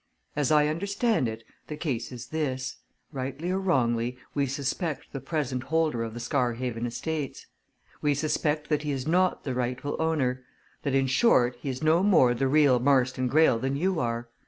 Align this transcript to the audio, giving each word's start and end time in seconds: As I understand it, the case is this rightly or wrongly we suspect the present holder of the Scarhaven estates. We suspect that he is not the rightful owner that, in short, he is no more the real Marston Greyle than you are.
As 0.35 0.51
I 0.51 0.65
understand 0.65 1.27
it, 1.27 1.43
the 1.67 1.77
case 1.77 2.11
is 2.11 2.25
this 2.29 2.77
rightly 3.11 3.51
or 3.51 3.59
wrongly 3.59 4.17
we 4.33 4.47
suspect 4.47 5.13
the 5.13 5.19
present 5.21 5.61
holder 5.65 6.01
of 6.01 6.15
the 6.15 6.19
Scarhaven 6.19 6.87
estates. 6.87 7.45
We 8.01 8.15
suspect 8.15 8.69
that 8.69 8.81
he 8.81 8.89
is 8.91 9.05
not 9.05 9.43
the 9.43 9.53
rightful 9.53 9.95
owner 10.01 10.43
that, 10.81 10.95
in 10.95 11.05
short, 11.05 11.55
he 11.61 11.69
is 11.69 11.83
no 11.83 12.01
more 12.01 12.33
the 12.33 12.47
real 12.47 12.79
Marston 12.79 13.27
Greyle 13.27 13.59
than 13.59 13.75
you 13.75 13.99
are. 13.99 14.27